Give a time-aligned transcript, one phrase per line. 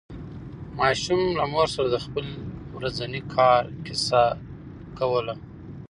[0.79, 2.25] ماشوم له مور سره د خپل
[2.75, 4.23] ورځني کار کیسه
[4.97, 5.33] کوله